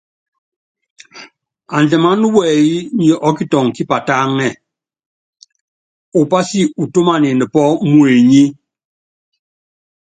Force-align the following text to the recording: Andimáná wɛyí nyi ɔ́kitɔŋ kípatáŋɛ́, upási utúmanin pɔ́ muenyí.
Andimáná 1.75 2.25
wɛyí 2.35 2.77
nyi 2.97 3.11
ɔ́kitɔŋ 3.27 3.65
kípatáŋɛ́, 3.75 4.57
upási 6.19 6.59
utúmanin 6.83 7.39
pɔ́ 7.53 7.65
muenyí. 7.91 8.43